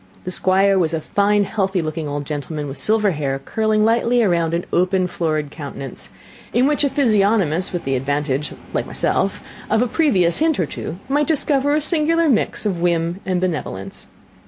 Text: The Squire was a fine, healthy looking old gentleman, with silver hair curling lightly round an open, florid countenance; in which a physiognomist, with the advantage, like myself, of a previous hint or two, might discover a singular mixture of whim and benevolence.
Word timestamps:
The 0.23 0.31
Squire 0.31 0.79
was 0.79 0.95
a 0.95 0.99
fine, 0.99 1.43
healthy 1.43 1.79
looking 1.79 2.07
old 2.07 2.25
gentleman, 2.25 2.67
with 2.67 2.79
silver 2.79 3.11
hair 3.11 3.37
curling 3.37 3.85
lightly 3.85 4.23
round 4.23 4.55
an 4.55 4.65
open, 4.73 5.05
florid 5.05 5.51
countenance; 5.51 6.09
in 6.53 6.65
which 6.65 6.83
a 6.83 6.89
physiognomist, 6.89 7.71
with 7.71 7.83
the 7.83 7.95
advantage, 7.95 8.51
like 8.73 8.87
myself, 8.87 9.43
of 9.69 9.83
a 9.83 9.87
previous 9.87 10.39
hint 10.39 10.59
or 10.59 10.65
two, 10.65 10.97
might 11.07 11.27
discover 11.27 11.73
a 11.73 11.81
singular 11.81 12.27
mixture 12.29 12.69
of 12.69 12.81
whim 12.81 13.19
and 13.27 13.39
benevolence. 13.39 14.07